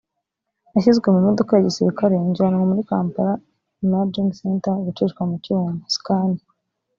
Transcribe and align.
nashyizwe 0.71 1.07
mu 1.13 1.19
modoka 1.27 1.51
ya 1.53 1.65
gisirikare 1.67 2.13
njyanwa 2.29 2.63
muri 2.69 2.81
Kampala 2.89 3.33
Imaging 3.83 4.29
Centre 4.39 4.81
gucishwa 4.85 5.21
mu 5.29 5.35
cyuma 5.43 5.71
(scan) 5.95 6.31